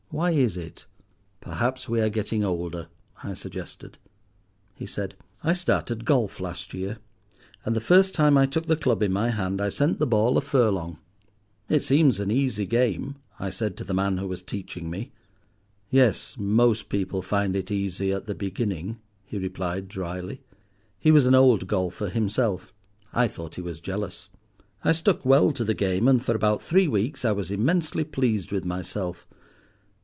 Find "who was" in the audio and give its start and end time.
14.17-14.43